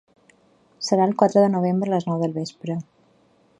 [0.87, 2.79] Serà el quatre de novembre a les nou del vespre.